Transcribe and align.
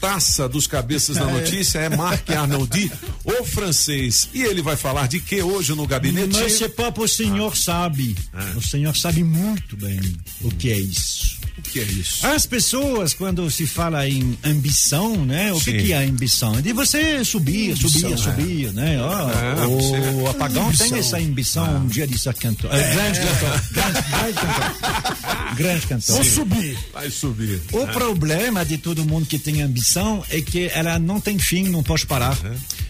Taça 0.00 0.48
dos 0.48 0.66
cabeças 0.66 1.16
da 1.16 1.26
notícia 1.30 1.78
é 1.78 1.88
Marc 1.88 2.28
Arnoldi, 2.30 2.90
o 3.24 3.44
francês. 3.44 4.28
E 4.32 4.42
ele 4.42 4.62
vai 4.62 4.76
falar 4.76 5.06
de 5.08 5.20
que 5.20 5.42
hoje 5.42 5.74
no 5.74 5.86
gabinete? 5.86 6.28
Papa, 6.68 7.02
o 7.02 7.08
senhor 7.08 7.56
sabe. 7.56 8.16
O 8.56 8.62
senhor 8.62 8.96
sabe 8.96 9.22
muito 9.24 9.76
bem 9.76 10.00
o 10.40 10.50
que 10.50 10.70
é 10.70 10.78
isso. 10.78 11.41
O 11.58 11.62
que 11.62 11.80
é 11.80 11.82
isso? 11.82 12.26
As 12.26 12.46
pessoas, 12.46 13.12
quando 13.12 13.50
se 13.50 13.66
fala 13.66 14.08
em 14.08 14.38
ambição, 14.42 15.24
né? 15.24 15.52
O 15.52 15.58
que, 15.60 15.70
Sim. 15.72 15.76
que 15.84 15.92
é 15.92 15.98
ambição? 15.98 16.56
É 16.58 16.62
de 16.62 16.72
você 16.72 17.22
subir, 17.24 17.76
subir, 17.76 18.16
subir, 18.18 18.72
né? 18.72 18.98
Ó, 19.00 19.30
É, 19.30 19.66
o 19.66 19.76
você- 19.78 20.30
apagão 20.30 20.72
tem 20.72 20.98
essa 20.98 21.18
ambição 21.18 21.76
um 21.76 21.86
dia 21.88 22.06
de 22.06 22.18
ser 22.18 22.34
cantor. 22.34 22.74
É, 22.74 22.94
grande 22.94 23.20
cantor. 23.20 23.62
Grande, 23.72 24.02
grande 24.08 24.34
cantor. 24.34 25.54
Grande 25.56 25.86
cantor. 25.86 26.14
Vou 26.16 26.24
subir. 26.24 26.78
Vai 26.92 27.10
subir. 27.10 27.60
O 27.72 27.86
problema 27.88 28.64
de 28.64 28.78
todo 28.78 29.04
mundo 29.04 29.26
que 29.26 29.38
tem 29.38 29.60
ambição 29.62 30.24
é 30.30 30.40
que 30.40 30.70
ela 30.74 30.98
não 30.98 31.20
tem 31.20 31.38
fim, 31.38 31.68
não 31.68 31.82
pode 31.82 32.06
parar. 32.06 32.36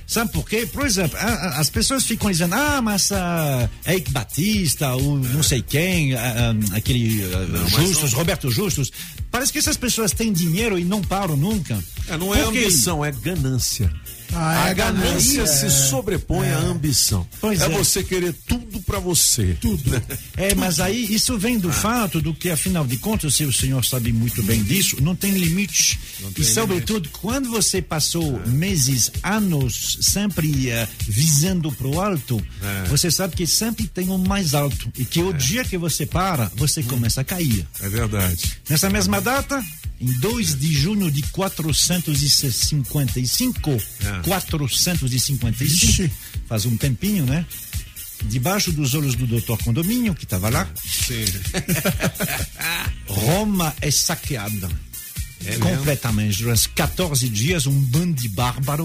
Sabe 0.06 0.30
por 0.32 0.46
quê? 0.48 0.66
Por 0.66 0.84
exemplo, 0.84 1.16
a- 1.18 1.22
a- 1.24 1.58
as 1.60 1.70
pessoas 1.70 2.04
ficam 2.04 2.30
dizendo, 2.30 2.54
ah, 2.54 2.82
mas 2.82 3.10
uh, 3.10 3.68
Eike 3.86 4.10
Batista, 4.10 4.94
o 4.94 5.18
não 5.18 5.42
sei 5.42 5.62
quem, 5.62 6.14
ah, 6.14 6.54
ah, 6.72 6.76
aquele 6.76 7.22
ah, 7.24 7.68
mas 7.72 7.86
Justus, 7.88 8.12
Roberto 8.12 8.50
Justus. 8.50 8.90
Parece 9.30 9.52
que 9.52 9.58
essas 9.58 9.76
pessoas 9.78 10.12
têm 10.12 10.32
dinheiro 10.32 10.78
e 10.78 10.84
não 10.84 11.00
param 11.00 11.36
nunca. 11.36 11.82
É, 12.08 12.16
não 12.18 12.34
é 12.34 12.42
Por 12.42 12.52
quê? 12.52 12.58
ambição, 12.58 13.02
é 13.04 13.10
ganância. 13.10 13.90
Ah, 14.34 14.66
é 14.68 14.70
a 14.70 14.74
ganância 14.74 15.46
se 15.46 15.70
sobrepõe 15.70 16.48
à 16.50 16.58
ambição. 16.58 17.26
Pois 17.40 17.60
é, 17.60 17.66
é. 17.66 17.68
você 17.68 18.02
querer 18.02 18.32
tudo 18.46 18.80
pra 18.80 18.98
você. 18.98 19.56
Tudo. 19.60 20.02
É, 20.36 20.54
mas 20.54 20.80
aí 20.80 21.12
isso 21.14 21.38
vem 21.38 21.56
Ah. 21.56 21.60
do 21.60 21.72
fato 21.72 22.20
do 22.20 22.32
que, 22.34 22.50
afinal 22.50 22.84
de 22.86 22.96
contas, 22.96 23.34
se 23.34 23.44
o 23.44 23.52
senhor 23.52 23.84
sabe 23.84 24.12
muito 24.12 24.42
bem 24.42 24.62
disso, 24.62 24.96
não 25.02 25.14
tem 25.14 25.32
limite. 25.32 25.98
e, 26.38 26.44
sobretudo, 26.44 27.08
quando 27.20 27.50
você 27.50 27.82
passou 27.82 28.40
Ah. 28.44 28.48
meses, 28.48 29.10
anos, 29.22 29.98
sempre 30.00 30.70
eh, 30.70 30.88
visando 31.06 31.70
pro 31.72 32.00
alto, 32.00 32.42
É. 32.62 32.88
você 32.88 33.10
sabe 33.10 33.36
que 33.36 33.46
sempre 33.46 33.86
tem 33.86 34.08
um 34.08 34.18
mais 34.18 34.54
alto. 34.54 34.90
E 34.98 35.04
que 35.04 35.20
o 35.22 35.32
dia 35.32 35.64
que 35.64 35.76
você 35.76 36.06
para, 36.06 36.50
você 36.56 36.82
começa 36.82 37.20
a 37.20 37.24
cair. 37.24 37.66
É 37.80 37.88
verdade. 37.88 38.52
Nessa 38.68 38.88
mesma 38.88 39.20
data, 39.20 39.62
em 40.02 40.12
2 40.18 40.58
de 40.58 40.72
junho 40.74 41.10
de 41.10 41.22
455, 41.22 43.70
É. 43.70 43.76
455, 44.24 45.48
Ixi. 45.64 46.10
faz 46.48 46.66
um 46.66 46.76
tempinho, 46.76 47.24
né? 47.24 47.46
Debaixo 48.24 48.70
dos 48.72 48.94
olhos 48.94 49.14
do 49.16 49.26
doutor 49.26 49.58
Condomínio, 49.62 50.14
que 50.14 50.22
estava 50.24 50.48
lá, 50.48 50.68
Sim. 50.84 51.24
Roma 53.06 53.74
é 53.80 53.90
saqueada. 53.90 54.70
É 55.44 55.56
completamente. 55.58 56.40
Durante 56.42 56.68
14 56.68 57.28
dias, 57.28 57.66
um 57.66 57.72
bando 57.80 58.14
de 58.14 58.28
bárbaro 58.28 58.84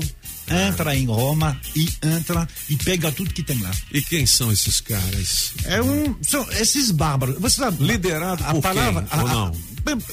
entra 0.50 0.96
em 0.96 1.06
Roma 1.06 1.60
e 1.76 1.88
entra 2.02 2.48
e 2.68 2.76
pega 2.78 3.12
tudo 3.12 3.32
que 3.32 3.44
tem 3.44 3.62
lá. 3.62 3.70
E 3.92 4.02
quem 4.02 4.26
são 4.26 4.52
esses 4.52 4.82
caras? 4.82 5.52
É 5.66 5.80
um. 5.84 6.16
São 6.24 6.50
esses 6.54 6.90
bárbaros. 6.90 7.38
Você 7.40 7.58
sabe. 7.58 7.84
Liderado 7.84 8.44
a 8.44 8.54
por 8.56 8.62
palavra. 8.64 9.04
quem, 9.04 9.20
a- 9.20 9.24
ou 9.24 9.30
a- 9.30 9.34
não? 9.34 9.52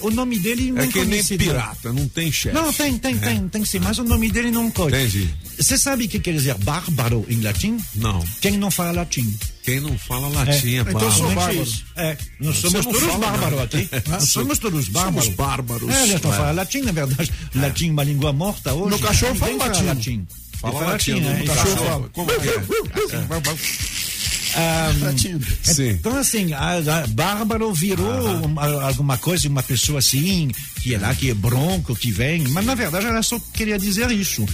O 0.00 0.11
nome 0.11 0.39
dele 0.39 0.70
não 0.72 0.83
É 0.83 0.86
que 0.86 1.05
nem 1.05 1.25
pirata, 1.25 1.92
não 1.92 2.06
tem 2.08 2.30
chefe. 2.30 2.55
Não, 2.55 2.72
tem, 2.72 2.97
tem, 2.98 3.17
tem, 3.19 3.48
tem 3.48 3.64
sim, 3.64 3.78
mas 3.78 3.98
o 3.98 4.05
nome 4.05 4.30
dele 4.30 4.50
não 4.50 4.70
conhece. 4.70 5.19
Entendi. 5.19 5.34
Você 5.58 5.78
sabe 5.78 6.05
o 6.05 6.08
que 6.08 6.19
quer 6.19 6.33
dizer 6.34 6.55
bárbaro 6.58 7.25
em 7.28 7.41
latim? 7.41 7.78
Não. 7.95 8.25
Quem 8.41 8.56
não 8.58 8.70
fala 8.70 8.92
latim. 8.92 9.33
Quem 9.62 9.80
não 9.80 9.97
fala 9.98 10.28
latim 10.28 10.77
é, 10.77 10.80
Então 10.80 10.92
bárbaro. 10.92 11.11
sou 11.12 11.19
Somente 11.22 11.34
bárbaro. 11.36 11.62
isso. 11.62 11.84
É, 11.97 12.17
nós 12.41 12.56
somos 12.56 12.84
todos 12.86 13.17
bárbaros 13.17 13.61
aqui. 13.61 13.89
Nós 14.08 14.28
somos 14.28 14.58
todos 14.58 14.89
bárbaros. 14.89 15.25
Somos 15.25 15.36
bárbaros. 15.36 15.89
É, 15.91 16.06
gente 16.06 16.25
não 16.25 16.33
É. 16.34 16.36
fala 16.36 16.52
latim, 16.52 16.80
na 16.80 16.92
verdade. 16.92 17.33
Latim 17.55 17.89
é 17.89 17.92
uma 17.92 18.05
língua 18.05 18.33
morta 18.33 18.75
hoje. 18.75 18.89
Meu 18.91 18.98
cachorro 18.98 19.34
fala 19.36 19.58
fala 19.58 19.83
latim. 19.83 20.27
Fala 20.61 20.80
latim, 20.86 21.20
né? 21.20 21.45
cachorro 21.47 21.77
fala-. 21.77 22.08
Como 22.12 22.27
que 22.27 22.48
é? 22.48 22.62
Ratinho. 25.00 25.41
Sim. 25.62 25.90
Então, 25.90 26.17
assim, 26.17 26.52
a, 26.52 26.73
a 27.02 27.06
Bárbaro 27.08 27.73
virou 27.73 28.36
uma- 28.45 28.83
alguma 28.84 29.18
coisa, 29.18 29.48
uma 29.48 29.62
pessoa 29.62 29.98
assim, 29.98 30.51
que 30.80 30.95
é 30.95 30.98
lá, 30.98 31.14
que 31.14 31.30
é 31.30 31.34
bronco, 31.34 31.95
que 31.96 32.11
vem. 32.11 32.42
Mas, 32.48 32.64
na 32.64 32.74
verdade, 32.74 33.06
ela 33.06 33.23
só 33.23 33.39
queria 33.52 33.78
dizer 33.78 34.11
isso. 34.11 34.45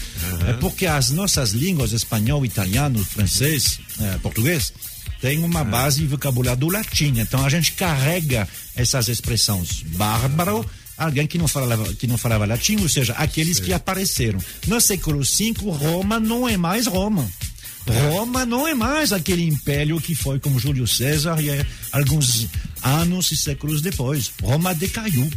É 0.49 0.53
porque 0.55 0.87
as 0.87 1.11
nossas 1.11 1.51
línguas, 1.51 1.93
espanhol, 1.93 2.45
italiano, 2.45 3.05
francês, 3.05 3.79
eh, 4.01 4.19
português, 4.23 4.73
têm 5.21 5.45
uma 5.45 5.63
base 5.65 6.03
e 6.03 6.07
vocabulário 6.07 6.59
do 6.61 6.69
latim. 6.71 7.13
Então, 7.19 7.45
a 7.45 7.49
gente 7.51 7.73
carrega 7.73 8.49
essas 8.75 9.09
expressões. 9.09 9.83
Bárbaro, 9.97 10.65
alguém 10.97 11.27
que 11.27 11.37
não 11.37 11.47
falava, 11.49 11.93
que 11.95 12.07
não 12.07 12.17
falava 12.17 12.47
latim, 12.47 12.77
ou 12.81 12.89
seja, 12.89 13.13
aqueles 13.15 13.61
que 13.61 13.73
apareceram. 13.73 14.39
No 14.67 14.81
século 14.81 15.23
V, 15.23 15.55
Roma 15.59 16.19
não 16.19 16.49
é 16.49 16.57
mais 16.57 16.87
Roma. 16.87 17.29
Roma 17.87 18.45
não 18.47 18.67
é 18.67 18.75
mais 18.75 19.13
aquele 19.13 19.43
império 19.43 20.01
que 20.01 20.15
foi 20.15 20.39
com 20.39 20.59
Júlio 20.59 20.87
César 20.87 21.41
e 21.41 21.49
eh, 21.49 21.67
alguns 21.93 22.47
anos 22.83 23.31
e 23.33 23.37
séculos 23.37 23.81
depois. 23.81 24.31
Roma 24.43 24.75
decaiu. 24.75 25.29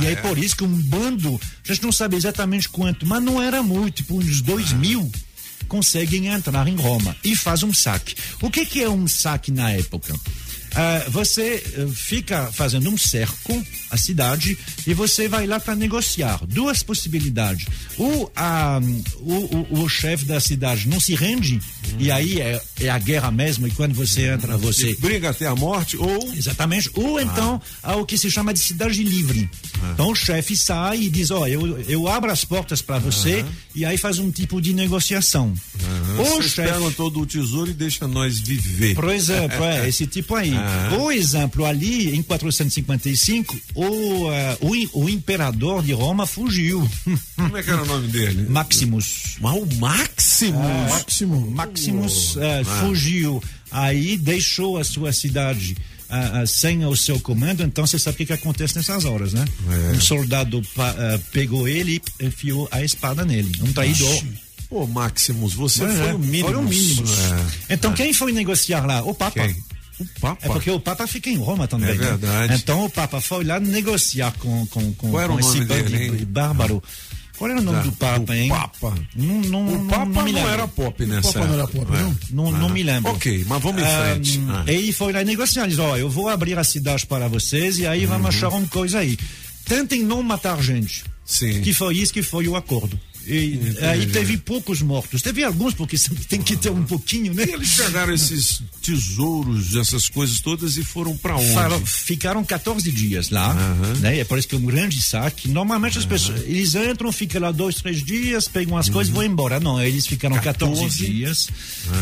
E 0.00 0.06
é 0.06 0.16
por 0.16 0.38
isso 0.38 0.56
que 0.56 0.64
um 0.64 0.82
bando, 0.82 1.40
a 1.66 1.72
gente 1.72 1.82
não 1.82 1.92
sabe 1.92 2.16
exatamente 2.16 2.68
quanto, 2.68 3.06
mas 3.06 3.22
não 3.22 3.42
era 3.42 3.62
muito, 3.62 3.96
tipo 3.96 4.18
uns 4.18 4.42
dois 4.42 4.72
mil, 4.72 5.10
conseguem 5.66 6.26
entrar 6.26 6.68
em 6.68 6.76
Roma 6.76 7.16
e 7.24 7.34
faz 7.34 7.62
um 7.62 7.72
saque. 7.72 8.14
O 8.40 8.50
que, 8.50 8.66
que 8.66 8.82
é 8.82 8.88
um 8.88 9.08
saque 9.08 9.50
na 9.50 9.70
época? 9.70 10.14
Ah, 10.74 11.04
você 11.08 11.62
eh, 11.74 11.86
fica 11.92 12.50
fazendo 12.52 12.88
um 12.90 12.96
cerco 12.96 13.64
à 13.90 13.96
cidade 13.96 14.56
e 14.86 14.94
você 14.94 15.28
vai 15.28 15.46
lá 15.46 15.58
para 15.58 15.74
negociar. 15.74 16.40
Duas 16.46 16.82
possibilidades. 16.82 17.66
Ou 17.96 18.30
a, 18.36 18.80
o, 19.20 19.34
o, 19.34 19.82
o 19.82 19.88
chefe 19.88 20.24
da 20.24 20.40
cidade 20.40 20.88
não 20.88 21.00
se 21.00 21.14
rende, 21.14 21.60
e 21.98 22.10
aí 22.10 22.40
é, 22.40 22.60
é 22.80 22.88
a 22.88 22.98
guerra 22.98 23.30
mesmo, 23.30 23.66
e 23.66 23.70
quando 23.70 23.94
você 23.94 24.28
entra, 24.28 24.56
você 24.56 24.94
Briga 25.00 25.30
até 25.30 25.46
a 25.46 25.54
morte 25.54 25.96
ou 25.96 26.32
Exatamente. 26.34 26.90
Ou 26.94 27.20
então 27.20 27.60
há 27.82 27.96
o 27.96 28.04
que 28.04 28.18
se 28.18 28.30
chama 28.30 28.52
de 28.52 28.60
cidade 28.60 29.02
livre. 29.02 29.48
Então 29.92 30.10
o 30.10 30.14
chefe 30.14 30.56
sai 30.56 31.02
e 31.02 31.10
diz: 31.10 31.30
Ó, 31.30 31.46
eu, 31.46 31.78
eu 31.82 32.08
abro 32.08 32.30
as 32.30 32.44
portas 32.44 32.82
para 32.82 32.98
você, 32.98 33.44
e 33.74 33.84
aí 33.84 33.96
faz 33.96 34.18
um 34.18 34.30
tipo 34.30 34.60
de 34.60 34.72
negociação. 34.72 35.52
Ou 36.18 36.42
vocês 36.42 36.54
pegam 36.54 36.90
todo 36.92 37.20
o 37.20 37.26
tesouro 37.26 37.70
e 37.70 37.74
deixam 37.74 38.08
nós 38.08 38.38
viver. 38.38 38.94
Por 38.94 39.10
exemplo, 39.10 39.62
é, 39.64 39.86
esse 39.88 40.06
tipo 40.06 40.34
aí. 40.34 40.52
Por 40.90 41.12
exemplo, 41.12 41.64
ali 41.64 42.14
em 42.16 42.22
455, 42.22 43.56
o, 43.74 44.30
eh, 44.30 44.58
o, 44.60 45.04
o 45.04 45.08
imperador 45.08 45.82
de 45.82 45.92
Roma 45.92 46.26
fugiu. 46.26 46.88
Como 47.36 47.56
é 47.56 47.62
que 47.62 47.70
era 47.70 47.82
o 47.82 47.86
nome 47.86 48.08
dele? 48.08 48.46
Maximus. 48.48 49.36
Mas 49.40 49.54
o 49.54 49.66
Maximus. 49.76 50.90
Máximo. 50.90 51.50
Maximus 51.50 52.36
eh, 52.36 52.64
fugiu, 52.80 53.42
aí 53.70 54.16
deixou 54.16 54.78
a 54.78 54.84
sua 54.84 55.12
cidade 55.12 55.76
ah, 56.10 56.40
ah, 56.40 56.46
sem 56.46 56.84
o 56.86 56.96
seu 56.96 57.20
comando, 57.20 57.62
então 57.62 57.86
você 57.86 57.98
sabe 57.98 58.14
o 58.14 58.18
que, 58.18 58.26
que 58.26 58.32
acontece 58.32 58.76
nessas 58.76 59.04
horas, 59.04 59.34
né? 59.34 59.44
É. 59.90 59.96
Um 59.96 60.00
soldado 60.00 60.62
ah, 60.78 61.18
pegou 61.32 61.68
ele 61.68 62.00
e 62.18 62.26
enfiou 62.26 62.66
a 62.70 62.82
espada 62.82 63.26
nele, 63.26 63.52
um 63.60 63.72
traidor. 63.72 64.22
Pô, 64.70 64.86
Maximus, 64.86 65.52
você 65.52 65.84
Pois 65.84 65.98
foi 65.98 66.08
é, 66.08 66.14
o 66.14 66.18
mínimo. 66.18 66.48
foi 66.48 66.56
o 66.56 66.62
mínimo. 66.62 67.04
É. 67.68 67.74
Então 67.74 67.92
quem 67.92 68.12
foi 68.12 68.32
negociar 68.32 68.86
lá? 68.86 69.02
O 69.02 69.14
Papa. 69.14 69.40
Quem? 69.40 69.56
O 70.00 70.06
Papa. 70.20 70.46
É 70.46 70.48
porque 70.48 70.70
o 70.70 70.78
Papa 70.80 71.06
fica 71.06 71.28
em 71.30 71.36
Roma 71.36 71.66
também. 71.66 71.90
É 71.90 71.94
né? 71.94 71.98
verdade. 71.98 72.54
Então 72.54 72.84
o 72.84 72.90
Papa 72.90 73.20
foi 73.20 73.44
lá 73.44 73.58
negociar 73.58 74.32
com, 74.38 74.66
com, 74.66 74.92
com, 74.94 75.10
Qual 75.10 75.20
era 75.22 75.28
com 75.28 75.36
o 75.36 75.40
esse 75.40 75.60
nome 75.60 75.64
dele, 75.82 76.24
bárbaro. 76.24 76.82
Qual 77.36 77.48
era 77.50 77.60
o 77.60 77.62
nome 77.62 77.78
Ah, 77.78 77.82
do 77.82 77.92
Papa, 77.92 78.36
hein? 78.36 78.48
Papa. 78.48 78.94
Não, 79.14 79.40
não, 79.42 79.60
O 79.68 79.70
não- 79.78 79.86
Papa 79.86 80.06
não, 80.06 80.32
não, 80.32 80.48
era 80.50 80.66
pop 80.66 81.06
nessa 81.06 81.32
Papa 81.34 81.46
não 81.46 81.54
era 81.54 81.68
pop, 81.68 81.86
não? 81.92 82.16
Não, 82.32 82.50
não 82.58 82.68
me 82.68 82.82
lembro. 82.82 83.12
Ok, 83.12 83.44
mas 83.46 83.62
vamos 83.62 83.80
em 83.80 83.84
frente. 83.86 84.40
Ah, 84.48 84.64
Ah. 84.66 84.72
Ele 84.72 84.92
foi 84.92 85.12
lá 85.12 85.22
negociar, 85.22 85.66
diz, 85.68 85.78
ó, 85.78 85.96
eu 85.96 86.10
vou 86.10 86.28
abrir 86.28 86.58
a 86.58 86.64
cidade 86.64 87.06
para 87.06 87.28
vocês 87.28 87.78
e 87.78 87.86
aí 87.86 88.02
Uhum. 88.04 88.10
vamos 88.10 88.26
achar 88.28 88.48
uma 88.48 88.66
coisa 88.66 88.98
aí. 88.98 89.16
Tentem 89.64 90.02
não 90.02 90.20
matar 90.22 90.60
gente. 90.62 91.04
Sim. 91.24 91.60
Que 91.60 91.72
foi 91.74 91.94
isso 91.98 92.12
que 92.12 92.22
foi 92.22 92.48
o 92.48 92.56
acordo. 92.56 92.98
E 93.28 93.76
aí 93.84 94.06
teve 94.06 94.38
poucos 94.38 94.80
mortos. 94.80 95.20
Teve 95.22 95.44
alguns, 95.44 95.74
porque 95.74 95.98
sempre 95.98 96.24
tem 96.24 96.40
que 96.40 96.56
ter 96.56 96.70
um 96.70 96.82
pouquinho, 96.84 97.34
né? 97.34 97.44
E 97.46 97.52
eles 97.52 97.74
pegaram 97.74 98.12
esses 98.14 98.62
tesouros, 98.82 99.76
essas 99.76 100.08
coisas 100.08 100.40
todas 100.40 100.76
e 100.76 100.84
foram 100.84 101.16
pra 101.16 101.36
onde? 101.36 101.52
Falaram- 101.52 101.84
ficaram 101.86 102.44
14 102.44 102.90
dias 102.90 103.30
lá, 103.30 103.54
né? 104.00 104.18
É 104.18 104.24
por 104.24 104.38
isso 104.38 104.48
que 104.48 104.54
é 104.54 104.58
um 104.58 104.64
grande 104.64 105.02
saque. 105.02 105.48
Normalmente 105.48 105.98
as 105.98 106.06
pessoas, 106.06 106.40
eles 106.46 106.74
entram, 106.74 107.12
ficam 107.12 107.42
lá 107.42 107.50
dois, 107.52 107.76
três 107.76 108.02
dias, 108.02 108.48
pegam 108.48 108.76
as 108.78 108.88
coisas 108.88 109.12
e 109.12 109.14
vão 109.14 109.24
embora. 109.24 109.60
Não, 109.60 109.80
eles 109.82 110.06
ficaram 110.06 110.38
14, 110.40 110.74
14. 110.82 111.06
dias. 111.06 111.48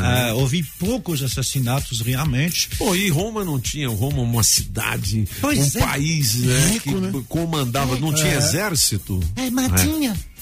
Ah, 0.01 0.33
houve 0.35 0.63
poucos 0.79 1.23
assassinatos 1.23 2.01
realmente. 2.01 2.69
Pô, 2.79 2.95
e 2.95 3.09
Roma 3.09 3.45
não 3.45 3.59
tinha, 3.59 3.89
Roma 3.89 4.21
uma 4.23 4.43
cidade, 4.43 5.25
Pois 5.41 5.75
um 5.75 5.79
é. 5.79 5.81
país 5.83 6.35
né, 6.37 6.69
Rico, 6.73 6.85
que 6.91 6.95
né? 6.95 7.25
comandava, 7.29 7.99
não 7.99 8.13
tinha 8.13 8.35
exército? 8.35 9.21
É, 9.35 9.51
Matinha. 9.51 9.87
Tinha 9.97 10.36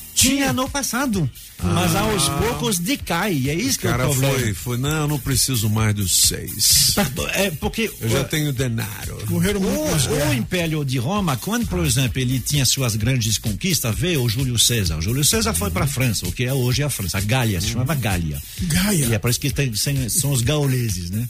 no 0.55 0.69
passado, 0.69 1.29
mas 1.63 1.95
aos 1.97 2.29
poucos 2.29 2.79
decai. 2.79 3.49
É 3.49 3.55
isso 3.55 3.79
que 3.79 3.87
é 3.87 3.91
o 3.91 3.93
cara 3.93 4.05
problema. 4.05 4.35
foi, 4.39 4.55
foi, 4.55 4.77
não, 4.79 5.09
não 5.09 5.19
preciso 5.19 5.69
mais 5.69 5.95
dos 5.95 6.13
seis. 6.29 6.95
É 7.35 7.51
porque 7.51 7.91
Eu 8.01 8.09
já 8.09 8.25
tenho 8.25 8.53
denaro. 8.53 9.17
Correram 9.27 9.61
O, 9.61 9.87
o. 10.31 10.35
Império 10.35 10.85
de 10.85 10.99
Roma, 10.99 11.37
quando, 11.37 11.67
por 11.67 11.85
exemplo, 11.85 12.21
ele 12.21 12.39
tinha 12.41 12.65
suas 12.65 12.95
grandes 12.97 13.39
conquistas, 13.39 13.95
veio 13.99 14.23
o 14.23 14.29
Júlio 14.29 14.59
César. 14.59 14.99
O 14.99 15.03
Júlio 15.03 15.25
César 15.25 15.53
foi 15.55 15.71
para 15.71 15.85
a 15.85 15.89
França, 15.89 16.27
o 16.27 16.33
que 16.33 16.45
é 16.45 16.53
hoje 16.53 16.83
a 16.83 16.91
França. 16.91 17.19
A 17.19 17.21
Gália, 17.21 17.61
se 17.61 17.69
chamava 17.69 17.95
Gália. 17.95 18.41
Gaia. 18.63 19.07
E 19.07 19.15
é 19.15 19.19
por 19.19 19.31
isso 19.31 19.41
que 19.41 19.51
tem- 19.51 19.73
são 20.09 20.31
os 20.31 20.43
gauleses, 20.43 21.11
né? 21.11 21.29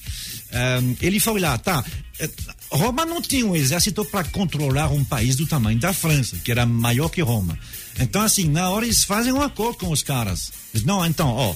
Ahn, 0.53 0.95
ele 1.01 1.19
foi 1.19 1.41
lá, 1.41 1.57
tá. 1.59 1.85
Eh, 2.19 2.31
Roma 2.71 3.05
não 3.05 3.21
tinha 3.21 3.47
um 3.47 3.57
exército 3.57 4.05
para 4.05 4.25
controlar 4.29 4.89
um 4.91 5.05
país 5.05 5.37
do 5.37 5.47
tamanho 5.47 5.79
da 5.79 5.93
França, 5.93 6.37
que 6.45 6.51
era 6.51 6.67
maior 6.67 7.09
que 7.09 7.23
Roma. 7.23 7.59
Então, 7.99 8.23
assim, 8.23 8.49
na 8.49 8.71
hora 8.71 8.85
eles 8.85 9.05
fazem 9.05 9.33
um 9.33 9.43
acordo 9.43 9.79
com 9.79 9.91
os 9.91 10.03
caras. 10.03 10.53
Não, 10.85 11.05
então, 11.07 11.29
ó, 11.29 11.55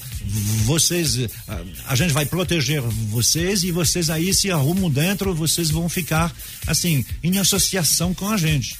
vocês, 0.64 1.18
a 1.86 1.94
gente 1.96 2.12
vai 2.12 2.26
proteger 2.26 2.80
vocês 2.80 3.64
e 3.64 3.72
vocês 3.72 4.10
aí 4.10 4.32
se 4.32 4.50
arrumam 4.50 4.90
dentro, 4.90 5.34
vocês 5.34 5.70
vão 5.70 5.88
ficar, 5.88 6.34
assim, 6.66 7.04
em 7.22 7.38
associação 7.38 8.14
com 8.14 8.28
a 8.28 8.36
gente. 8.36 8.76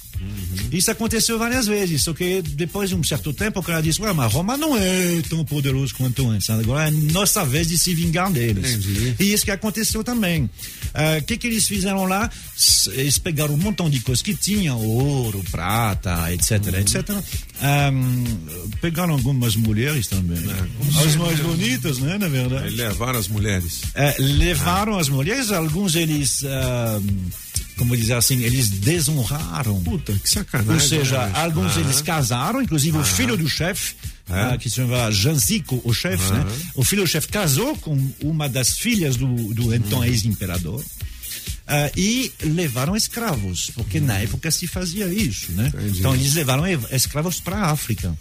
Isso 0.73 0.91
aconteceu 0.91 1.39
várias 1.39 1.67
vezes, 1.67 2.03
só 2.03 2.13
que 2.13 2.43
depois 2.43 2.91
de 2.91 2.97
um 2.97 3.05
certo 3.05 3.33
tempo 3.33 3.61
o 3.61 3.63
cara 3.63 3.81
disse, 3.81 4.03
ué, 4.03 4.13
mas 4.13 4.33
Roma 4.33 4.57
não 4.57 4.77
é 4.77 5.23
tão 5.29 5.45
poderoso 5.45 5.95
quanto 5.95 6.29
antes, 6.29 6.51
agora 6.51 6.89
é 6.89 6.91
nossa 6.91 7.45
vez 7.45 7.69
de 7.69 7.79
se 7.79 7.95
vingar 7.95 8.31
deles. 8.31 8.73
Entendi. 8.73 9.15
E 9.19 9.33
isso 9.33 9.45
que 9.45 9.51
aconteceu 9.51 10.03
também. 10.03 10.51
O 11.19 11.23
que 11.25 11.37
que 11.37 11.47
eles 11.47 11.69
fizeram 11.69 12.05
lá? 12.05 12.29
Eles 12.89 13.19
pegaram 13.19 13.55
um 13.55 13.59
montão 13.59 13.89
de 13.89 14.01
coisas 14.01 14.21
que 14.21 14.35
tinham, 14.35 14.81
ouro, 14.81 15.43
prata, 15.51 16.33
etc, 16.33 16.53
etc. 16.81 17.11
Ahm, 17.63 18.25
pegaram 18.81 19.15
algumas 19.15 19.55
mulheres 19.55 20.09
também. 20.09 20.28
As 21.07 21.17
mais 21.17 21.41
bonitas, 21.41 21.99
né, 21.99 22.19
na 22.19 22.29
verdade. 22.29 22.65
Aí 22.65 22.71
levaram 22.75 23.19
as 23.19 23.29
mulheres. 23.29 23.81
É, 23.95 24.15
levaram 24.19 24.99
as 24.99 25.09
mulheres, 25.09 25.51
alguns 25.51 25.95
eles, 25.95 26.45
ah, 26.45 27.01
como 27.77 27.97
dizer 27.97 28.15
assim, 28.15 28.41
eles 28.43 28.69
desonraram. 28.69 29.81
Puta, 29.83 30.13
que 30.13 30.29
sacanagem. 30.29 30.75
Ou 30.75 30.81
seja, 30.81 31.27
né? 31.27 31.33
alguns 31.35 31.77
Ah, 31.77 31.81
eles 31.81 32.01
casaram, 32.03 32.61
inclusive 32.63 32.97
o 32.99 33.05
filho 33.05 33.37
do 33.37 33.49
chefe, 33.49 33.95
É? 34.31 34.53
ah, 34.53 34.59
que 34.59 34.69
se 34.69 34.77
chama 34.77 35.11
Janzico, 35.11 35.81
o 35.85 35.93
chefe, 35.95 36.33
né? 36.33 36.45
O 36.75 36.85
filho 36.85 37.03
do 37.03 37.09
chefe 37.09 37.29
casou 37.29 37.77
com 37.77 37.97
uma 38.23 38.49
das 38.49 38.79
filhas 38.79 39.17
do, 39.17 39.27
do 39.55 39.75
então 39.75 40.05
ex-imperador. 40.05 40.83
Ah, 41.69 41.91
e 41.97 42.33
levaram 42.43 42.97
escravos, 42.97 43.71
porque 43.75 44.01
na 44.01 44.19
época 44.19 44.51
se 44.51 44.67
fazia 44.67 45.07
isso, 45.13 45.53
né? 45.53 45.69
Entendi. 45.75 45.99
Então 46.01 46.15
eles 46.15 46.35
levaram 46.35 46.67
ev- 46.67 46.87
escravos 46.91 47.39
para 47.41 47.57
a 47.59 47.71
África. 47.71 48.17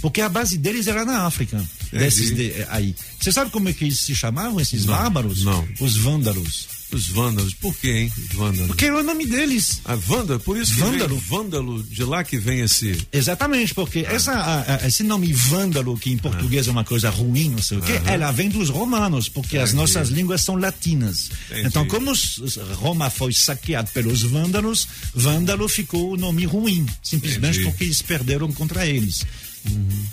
Porque 0.00 0.20
a 0.20 0.28
base 0.28 0.56
deles 0.56 0.86
era 0.86 1.04
na 1.04 1.26
África. 1.26 1.62
Desses 1.92 2.34
de- 2.34 2.54
aí. 2.70 2.94
Você 3.20 3.30
sabe 3.30 3.50
como 3.50 3.68
é 3.68 3.72
que 3.72 3.84
eles 3.84 3.98
se 4.00 4.14
chamavam, 4.14 4.58
esses 4.60 4.84
bárbaros? 4.84 5.44
não. 5.44 5.68
Os 5.80 5.96
vândalos. 5.96 6.66
Os 6.92 7.06
vândalos. 7.08 7.54
Por 7.54 7.74
quê, 7.76 7.90
hein? 7.90 8.12
Os 8.18 8.36
vândalos. 8.36 8.66
Porque 8.66 8.84
era 8.84 8.98
o 8.98 9.02
nome 9.02 9.26
deles. 9.26 9.80
A 9.84 9.94
vândalo, 9.94 10.38
por 10.40 10.56
isso 10.58 10.74
que 10.74 10.80
Vândalo. 10.80 11.16
vândalo, 11.16 11.82
de 11.82 12.04
lá 12.04 12.22
que 12.22 12.38
vem 12.38 12.60
esse. 12.60 12.98
Exatamente, 13.12 13.72
porque 13.74 14.00
essa, 14.00 14.32
a- 14.32 14.74
a- 14.84 14.86
esse 14.86 15.02
nome 15.02 15.32
vândalo, 15.32 15.96
que 15.98 16.10
em 16.12 16.18
português 16.18 16.68
é 16.68 16.70
uma 16.70 16.84
coisa 16.84 17.08
ruim, 17.10 17.48
não 17.50 17.62
sei 17.62 17.78
o 17.78 17.80
quê, 17.82 18.00
ela 18.04 18.30
vem 18.30 18.48
dos 18.50 18.68
romanos, 18.68 19.28
porque 19.28 19.56
as 19.56 19.72
nossas 19.72 20.08
línguas 20.10 20.42
são 20.42 20.56
latinas. 20.56 21.30
Entendi. 21.50 21.66
Então, 21.68 21.86
como 21.88 22.10
os- 22.10 22.38
Roma 22.74 23.08
foi 23.08 23.32
saqueado 23.32 23.90
pelos 23.92 24.22
vândalos, 24.22 24.86
vândalo 25.14 25.68
ficou 25.68 26.12
o 26.12 26.16
nome 26.16 26.44
ruim, 26.44 26.84
simplesmente 27.02 27.58
Entendi. 27.58 27.70
porque 27.70 27.84
eles 27.84 28.02
perderam 28.02 28.52
contra 28.52 28.86
eles. 28.86 29.24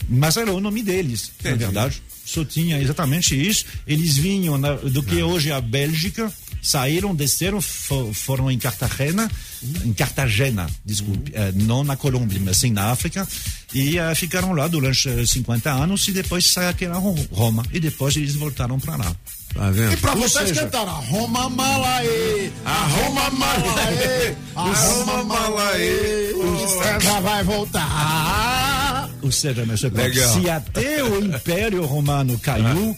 Mas 0.08 0.38
era 0.38 0.54
o 0.54 0.60
nome 0.60 0.82
deles, 0.84 1.32
na 1.44 1.50
Entendi. 1.52 1.66
verdade. 1.66 2.02
Só 2.26 2.46
tinha 2.46 2.80
exatamente 2.80 3.36
isso. 3.36 3.66
Eles 3.88 4.16
vinham 4.16 4.56
na- 4.58 4.76
do 4.76 5.02
que 5.02 5.22
hoje 5.24 5.50
é 5.50 5.54
a 5.54 5.60
Bélgica, 5.62 6.32
saíram, 6.62 7.16
desceram, 7.16 7.62
fo- 7.62 8.14
foram 8.14 8.50
em 8.52 8.58
Cartagena, 8.60 9.30
em 9.86 9.94
Cartagena, 9.94 10.68
desculpe, 10.86 11.32
eh, 11.34 11.52
não 11.56 11.84
na 11.84 11.96
Colômbia, 11.96 12.40
mas 12.44 12.58
sim 12.58 12.72
na 12.72 12.92
África, 12.92 13.28
e 13.74 13.98
eh, 13.98 14.16
ficaram 14.16 14.54
lá 14.54 14.68
durante 14.68 15.08
eh, 15.10 15.26
50 15.26 15.72
anos 15.72 16.08
e 16.08 16.12
depois 16.12 16.46
saquearam 16.46 17.16
Roma. 17.32 17.64
E 17.72 17.80
depois 17.80 18.16
eles 18.16 18.36
voltaram 18.36 18.80
para 18.80 18.96
lá. 18.98 19.16
Tá 19.54 19.72
vendo? 19.72 19.94
E 19.94 19.98
pra 19.98 20.12
Ou 20.14 20.18
vocês 20.20 20.50
seja- 20.50 20.62
cantaram 20.62 20.92
a 20.92 21.00
Roma 21.00 21.50
Malaê, 21.50 22.52
a 22.64 22.86
Roma 22.86 23.30
Malaê, 23.32 24.36
a 24.56 24.62
Roma 24.62 25.24
Malaê, 25.24 26.34
o 26.34 26.68
César 26.68 27.20
vai 27.22 27.44
voltar. 27.44 28.79
Ou 29.22 29.32
seja, 29.32 29.66
meu 29.66 29.78
senhor, 29.78 29.94
Legal. 29.96 30.34
se 30.42 30.50
até 30.50 31.04
o 31.04 31.24
Império 31.24 31.86
Romano 31.86 32.38
caiu, 32.40 32.96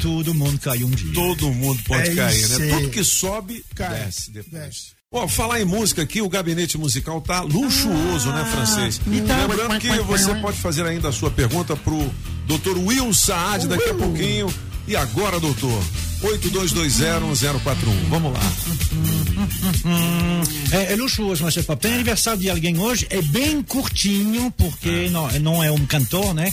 todo 0.00 0.34
mundo 0.34 0.58
caiu 0.58 0.86
um 0.86 0.90
dia. 0.90 1.12
Todo 1.14 1.50
mundo 1.52 1.82
pode 1.86 2.10
É 2.10 2.14
cair, 2.14 2.48
né? 2.48 2.68
Tudo 2.76 2.90
que 2.90 3.04
sobe, 3.04 3.64
Cai. 3.74 4.04
desce 4.04 4.30
depois. 4.30 4.62
Desce. 4.62 4.94
Ó, 5.12 5.28
falar 5.28 5.60
em 5.60 5.64
música 5.64 6.02
aqui, 6.02 6.20
o 6.20 6.28
gabinete 6.28 6.76
musical 6.76 7.20
tá 7.20 7.40
luxuoso, 7.42 8.32
né, 8.32 8.44
francês? 8.50 9.00
Lembrando 9.06 9.78
que 9.78 9.88
você 10.02 10.34
pode 10.36 10.58
fazer 10.58 10.84
ainda 10.84 11.08
a 11.08 11.12
sua 11.12 11.30
pergunta 11.30 11.76
pro 11.76 12.10
doutor 12.48 12.76
Will 12.78 13.14
Saad 13.14 13.68
daqui 13.68 13.90
a 13.90 13.94
pouquinho. 13.94 14.52
E 14.88 14.96
agora, 14.96 15.38
doutor? 15.38 15.82
82201041. 16.24 18.08
Vamos 18.08 18.32
lá. 18.32 18.40
É, 20.72 20.92
é 20.92 20.96
luxuoso, 20.96 21.44
mas 21.44 21.56
é 21.56 21.62
Tem 21.76 21.94
aniversário 21.94 22.40
de 22.40 22.50
alguém 22.50 22.78
hoje, 22.78 23.06
é 23.10 23.20
bem 23.20 23.62
curtinho, 23.62 24.50
porque 24.56 25.08
não, 25.10 25.30
não 25.40 25.62
é 25.62 25.70
um 25.70 25.84
cantor, 25.86 26.32
né? 26.34 26.52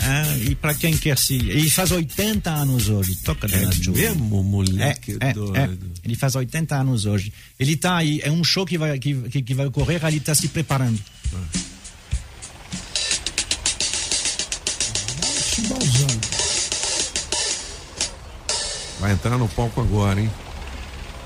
Ah, 0.00 0.36
e 0.38 0.54
para 0.54 0.74
quem 0.74 0.96
quer 0.96 1.18
se. 1.18 1.34
Ele 1.34 1.68
faz 1.68 1.90
80 1.90 2.48
anos 2.50 2.88
hoje, 2.88 3.16
toca 3.16 3.48
É 3.50 3.72
Joe. 3.72 3.94
mesmo, 3.96 4.38
É, 4.38 4.42
moleque 4.42 5.16
é, 5.18 5.32
doido. 5.32 5.56
é. 5.56 5.68
Ele 6.04 6.14
faz 6.14 6.36
80 6.36 6.76
anos 6.76 7.04
hoje. 7.04 7.32
Ele 7.58 7.76
tá 7.76 7.96
aí, 7.96 8.20
é 8.22 8.30
um 8.30 8.44
show 8.44 8.64
que 8.64 8.78
vai, 8.78 8.96
que, 8.98 9.42
que, 9.42 9.54
vai 9.54 9.66
ocorrer, 9.66 10.04
ele 10.04 10.18
está 10.18 10.34
se 10.36 10.46
preparando. 10.48 11.00
Chimbalzão. 11.30 11.67
Vai 19.00 19.12
entrar 19.12 19.38
no 19.38 19.48
palco 19.48 19.80
agora, 19.80 20.20
hein? 20.20 20.30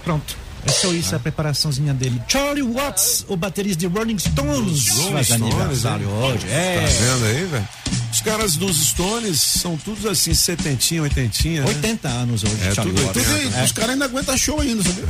Pronto. 0.05 0.37
É 0.65 0.71
só 0.71 0.93
isso, 0.93 1.17
a 1.17 1.19
preparaçãozinha 1.19 1.93
dele. 1.93 2.23
Charlie 2.29 2.63
Watts, 2.63 3.25
o 3.29 3.37
baterista 3.37 3.81
de 3.81 3.87
Rolling 3.89 4.17
Stones, 4.19 4.87
faz 5.11 5.33
aniversário 5.33 6.07
hein? 6.09 6.15
hoje. 6.15 6.47
Tá 6.47 6.53
É. 6.53 6.87
vendo 6.87 7.25
aí, 7.25 7.45
velho? 7.47 7.69
Os 8.13 8.21
caras 8.21 8.57
dos 8.57 8.77
Stones 8.77 9.41
são 9.41 9.77
todos 9.77 10.07
assim, 10.07 10.33
setentinha, 10.35 11.03
oitentinha, 11.03 11.63
né? 11.63 11.67
80 11.67 12.09
anos 12.09 12.45
hoje, 12.45 12.57
É, 12.63 12.75
Charlie 12.75 12.95
tudo 12.95 13.07
Watts. 13.07 13.23
Tudo 13.25 13.35
80. 13.35 13.59
aí, 13.59 13.65
Os 13.65 13.73
caras 13.73 13.91
ainda 13.91 14.05
aguentam 14.05 14.37
show 14.37 14.61
ainda, 14.61 14.83
sabia? 14.85 15.05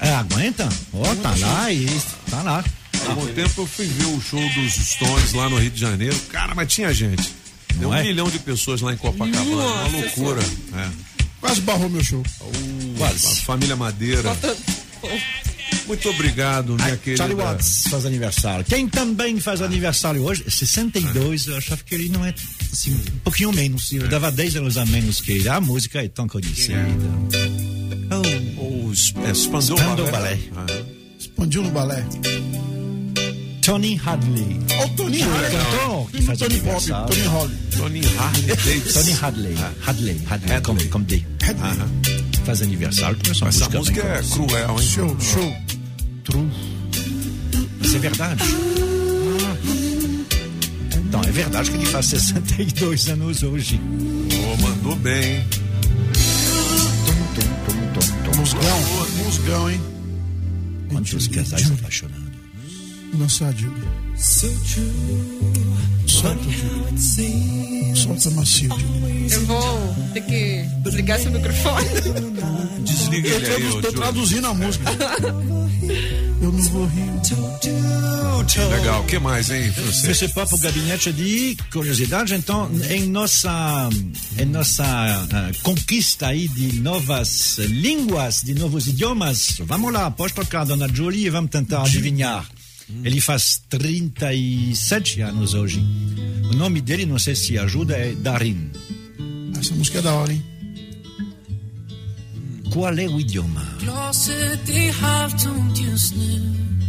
É. 0.00 0.08
É, 0.08 0.14
aguenta? 0.14 0.68
Ó, 0.94 1.14
tá 1.16 1.34
lá 1.38 1.70
e 1.70 1.86
tá 2.30 2.42
lá. 2.42 2.64
Há 3.06 3.10
algum 3.10 3.26
tempo 3.26 3.60
eu 3.60 3.66
fui 3.66 3.86
ver 3.86 4.06
o 4.06 4.20
show 4.22 4.40
dos 4.54 4.72
Stones 4.72 5.34
lá 5.34 5.50
no 5.50 5.58
Rio 5.58 5.70
de 5.70 5.80
Janeiro. 5.80 6.16
Cara, 6.30 6.54
mas 6.54 6.72
tinha 6.72 6.94
gente. 6.94 7.30
Deu 7.74 7.90
Não 7.90 7.90
um 7.90 7.94
é? 7.94 8.02
milhão 8.04 8.30
de 8.30 8.38
pessoas 8.38 8.80
lá 8.80 8.94
em 8.94 8.96
Copacabana. 8.96 9.44
uma 9.44 9.88
loucura. 9.88 10.40
É. 10.74 10.88
Quase 11.44 11.60
barrou 11.60 11.90
meu 11.90 12.02
show. 12.02 12.22
A 12.40 12.98
Quase. 12.98 13.42
família 13.42 13.76
Madeira. 13.76 14.34
Muito 15.86 16.08
obrigado, 16.08 16.74
minha 16.76 16.96
querida. 16.96 17.18
Charlie 17.18 17.36
Watts 17.36 17.84
faz 17.90 18.06
aniversário. 18.06 18.64
Quem 18.64 18.88
também 18.88 19.38
faz 19.38 19.60
aniversário 19.60 20.22
hoje, 20.22 20.42
62, 20.48 21.48
eu 21.48 21.56
achava 21.58 21.82
que 21.84 21.94
ele 21.94 22.08
não 22.08 22.24
é 22.24 22.32
assim, 22.72 22.92
um 22.94 23.18
pouquinho 23.22 23.52
menos. 23.52 23.92
Eu 23.92 24.08
dava 24.08 24.32
10 24.32 24.56
anos 24.56 24.78
a 24.78 24.86
menos 24.86 25.20
que 25.20 25.32
ele. 25.32 25.46
A 25.50 25.60
música 25.60 26.02
é 26.02 26.08
tão 26.08 26.26
conhecida. 26.26 26.78
Oh, 28.56 28.86
O 28.88 28.92
S- 28.92 29.12
é, 29.26 29.34
Spandau 29.34 29.76
Spandau 29.76 30.10
Ballet. 30.10 30.48
Ballet. 30.50 30.52
Ah, 30.56 30.66
Expandiu 31.18 31.62
no 31.62 31.70
balé. 31.70 32.02
Tony 33.64 33.98
Hadley. 34.04 34.60
Olha 34.72 34.84
o 34.84 34.90
Toninho. 34.90 35.26
O 35.26 35.38
né? 35.38 35.48
cantor 35.48 36.06
que 36.06 36.12
Tem 36.12 36.20
o 36.20 36.24
faz 36.26 36.38
Tony 36.38 36.60
Pop. 36.60 36.86
Tony 36.86 37.26
Holly. 37.26 37.56
Tony. 37.78 38.00
Tony 38.92 39.12
Hadley. 39.22 39.54
Hadley. 39.86 40.22
Hadley. 40.28 40.60
Como, 40.60 40.88
como 40.90 41.04
D. 41.06 41.24
Hadley. 41.42 41.88
Faz 42.44 42.60
aniversário. 42.60 43.16
essa 43.30 43.46
Essa 43.46 43.70
música, 43.70 43.78
música 43.78 44.02
é 44.02 44.22
cruel, 44.22 44.70
hein? 44.70 44.86
Show, 44.86 45.16
show. 45.18 45.56
True. 46.24 46.50
Isso 47.80 47.96
é 47.96 47.98
verdade. 48.00 48.44
Então, 50.96 51.22
é 51.22 51.32
verdade 51.32 51.70
que 51.70 51.76
ele 51.78 51.86
faz 51.86 52.06
62 52.06 53.08
anos 53.08 53.42
hoje. 53.42 53.80
Oh, 54.42 54.60
mandou 54.60 54.96
bem, 54.96 55.36
hein? 55.36 55.44
Musgão, 58.36 59.24
musgão, 59.24 59.70
hein? 59.70 59.80
Quantos 60.90 61.28
casais 61.28 61.70
apaixonados. 61.70 62.23
Nossa, 63.18 63.52
Diego. 63.52 63.74
Solta, 66.06 66.36
Diego. 66.36 67.96
Solta 67.96 68.30
macio, 68.30 68.68
Diego. 68.76 69.06
Eu 69.30 69.46
vou 69.46 69.94
ter 70.12 70.20
que 70.22 70.64
desligar 70.82 71.18
seu 71.20 71.30
microfone. 71.30 71.88
Desliga 72.80 73.28
Eu 73.28 73.36
ele 73.36 73.46
aí, 73.46 73.62
Diogo. 73.62 73.92
traduzindo 73.92 74.46
a 74.46 74.54
música. 74.54 74.84
Eu 76.42 76.52
não 76.52 76.62
vou 76.64 76.86
rir. 76.86 77.04
Legal, 78.70 79.00
o 79.02 79.06
que 79.06 79.18
mais, 79.18 79.50
hein, 79.50 79.72
Francês? 79.72 80.22
Esse 80.22 80.28
papo 80.34 80.58
gabinete 80.58 81.12
de 81.12 81.56
curiosidade, 81.72 82.34
então, 82.34 82.70
em 82.90 83.06
nossa, 83.08 83.88
em 84.38 84.44
nossa 84.44 84.84
uh, 84.84 85.62
conquista 85.62 86.28
aí 86.28 86.46
de 86.48 86.80
novas 86.80 87.56
línguas, 87.58 88.42
de 88.42 88.54
novos 88.54 88.86
idiomas, 88.86 89.56
vamos 89.60 89.92
lá, 89.92 90.10
pode 90.10 90.34
tocar 90.34 90.64
Dona 90.64 90.88
Jolie 90.92 91.26
e 91.26 91.30
vamos 91.30 91.50
tentar 91.50 91.82
adivinhar. 91.82 92.46
Ele 93.02 93.20
faz 93.20 93.62
37 93.68 95.20
anos 95.22 95.54
hoje. 95.54 95.82
O 96.50 96.56
nome 96.56 96.80
dele, 96.80 97.06
não 97.06 97.18
sei 97.18 97.34
se 97.34 97.58
ajuda, 97.58 97.96
é 97.96 98.14
Darin. 98.14 98.70
Essa 99.58 99.74
música 99.74 99.98
é 99.98 100.02
da 100.02 100.14
hora, 100.14 100.32
hein? 100.32 100.44
Qual 102.70 102.92
é 102.92 103.06
o 103.06 103.20
idioma? 103.20 103.62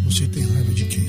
Você 0.05 0.27
tem 0.27 0.43
raiva 0.43 0.73
de 0.73 0.85
quem? 0.85 1.05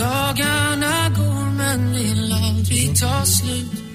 Dagarna 0.00 1.10
går 1.16 1.50
men 1.50 1.92
vill 1.92 2.32
aldrig 2.32 2.94
ta 2.98 3.22
slut 3.24 3.89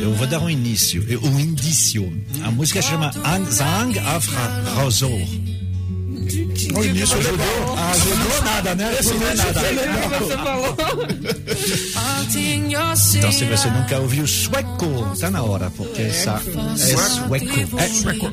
Eu 0.00 0.14
vou 0.14 0.26
dar 0.26 0.40
um 0.40 0.48
início, 0.50 1.04
um 1.22 1.38
indício. 1.40 2.10
A 2.42 2.50
música 2.50 2.80
chama 2.80 3.10
An- 3.24 3.44
Zang 3.50 3.98
Afra 3.98 4.40
Razor. 4.74 5.10
O 5.10 6.84
início 6.84 7.16
ajudou. 7.18 7.74
Ah, 7.76 7.90
ajudou 7.92 8.42
nada, 8.44 8.74
né? 8.74 8.90
Nada. 9.36 10.18
Você 10.18 10.36
falou. 10.36 10.76
Allting 12.18 12.70
jag 12.72 12.96
ser 12.96 13.18
Então, 13.18 13.32
se 13.32 13.44
você 13.44 13.70
nunca 13.70 13.98
ouviu 13.98 14.26
sueco, 14.26 15.16
tá 15.18 15.30
na 15.30 15.42
hora, 15.42 15.70
porque 15.70 16.02
essa 16.02 16.40
é 16.42 16.96
sueco. 16.96 17.78
É 17.78 17.88
sueco. 17.88 18.26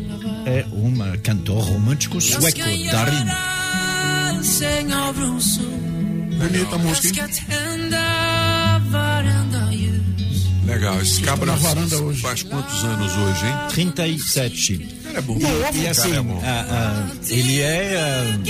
É 0.46 0.65
um 0.74 1.17
cantor 1.24 1.63
romântico 1.63 2.20
sueco, 2.22 2.60
Darin. 2.91 3.25
rosor 5.15 5.65
Bonita 6.38 6.77
música, 6.77 7.22
hein? 7.22 7.75
Legal, 10.75 11.01
esse 11.01 11.22
cabra 11.22 11.46
na 11.46 11.55
varanda 11.55 11.98
hoje. 12.03 12.22
faz 12.22 12.44
quantos 12.44 12.84
anos 12.84 13.12
hoje, 13.15 13.46
hein? 13.46 13.53
37. 13.70 14.77
Cara, 15.03 15.17
é 15.20 15.22
bom. 15.22 15.38
E, 15.74 15.77
e 15.79 15.88
assim, 15.88 16.10
Cara, 16.10 16.15
é 16.17 16.22
bom. 16.22 16.41
ah, 16.44 16.65
ah, 16.70 17.15
ele 17.29 17.62
é. 17.62 17.98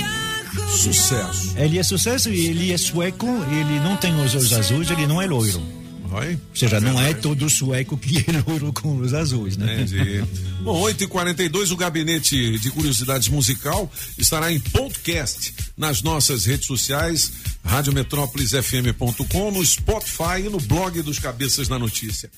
ah, 0.02 0.66
Sucesso. 0.76 1.52
ele 1.56 1.78
é 1.78 1.82
sucesso 1.84 2.28
e 2.30 2.46
ele 2.46 2.72
é 2.72 2.76
sueco, 2.76 3.26
ele 3.28 3.78
não 3.80 3.96
tem 3.96 4.12
os 4.20 4.34
olhos 4.34 4.52
azuis, 4.52 4.90
ele 4.90 5.06
não 5.06 5.22
é 5.22 5.26
loiro. 5.26 5.62
Vai. 6.06 6.34
Ou 6.34 6.56
seja, 6.56 6.80
não 6.80 7.00
é 7.00 7.12
todo 7.12 7.48
sueco 7.50 7.96
que 7.96 8.18
é 8.30 8.42
loiro 8.46 8.72
com 8.72 8.96
os 8.98 9.12
azuis, 9.12 9.56
né? 9.56 9.82
Entendi. 9.82 10.24
Bom, 10.62 10.82
8h42, 10.82 11.72
o 11.72 11.76
gabinete 11.76 12.58
de 12.58 12.70
curiosidades 12.70 13.28
musical 13.28 13.90
estará 14.16 14.52
em 14.52 14.60
podcast 14.60 15.54
nas 15.76 16.02
nossas 16.02 16.46
redes 16.46 16.66
sociais, 16.66 17.32
radiometrópolisfm.com, 17.64 19.50
no 19.50 19.64
Spotify 19.64 20.40
e 20.40 20.48
no 20.48 20.58
blog 20.60 21.02
dos 21.02 21.18
Cabeças 21.18 21.68
da 21.68 21.78
Notícia. 21.78 22.30